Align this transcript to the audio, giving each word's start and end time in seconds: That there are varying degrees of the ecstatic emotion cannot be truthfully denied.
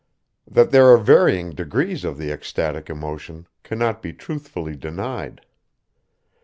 That 0.49 0.71
there 0.71 0.87
are 0.87 0.97
varying 0.97 1.51
degrees 1.51 2.03
of 2.03 2.17
the 2.17 2.31
ecstatic 2.31 2.89
emotion 2.89 3.45
cannot 3.61 4.01
be 4.01 4.13
truthfully 4.13 4.75
denied. 4.75 5.45